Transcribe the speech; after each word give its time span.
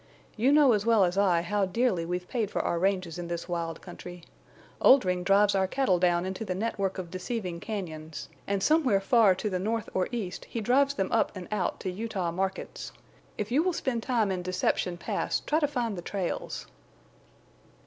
You 0.35 0.51
know 0.51 0.71
as 0.71 0.83
well 0.83 1.03
as 1.03 1.15
I 1.15 1.43
how 1.43 1.67
dearly 1.67 2.07
we've 2.07 2.27
paid 2.27 2.49
for 2.49 2.59
our 2.63 2.79
ranges 2.79 3.19
in 3.19 3.27
this 3.27 3.47
wild 3.47 3.83
country. 3.83 4.23
Oldring 4.81 5.23
drives 5.23 5.53
our 5.53 5.67
cattle 5.67 5.99
down 5.99 6.25
into 6.25 6.43
the 6.43 6.55
network 6.55 6.97
of 6.97 7.11
deceiving 7.11 7.59
cañons, 7.59 8.27
and 8.47 8.63
somewhere 8.63 8.99
far 8.99 9.35
to 9.35 9.47
the 9.47 9.59
north 9.59 9.89
or 9.93 10.07
east 10.11 10.45
he 10.45 10.59
drives 10.59 10.95
them 10.95 11.11
up 11.11 11.31
and 11.35 11.47
out 11.51 11.79
to 11.81 11.91
Utah 11.91 12.31
markets. 12.31 12.91
If 13.37 13.51
you 13.51 13.61
will 13.61 13.73
spend 13.73 14.01
time 14.01 14.31
in 14.31 14.41
Deception 14.41 14.97
Pass 14.97 15.39
try 15.41 15.59
to 15.59 15.67
find 15.67 15.95
the 15.95 16.01
trails." 16.01 16.65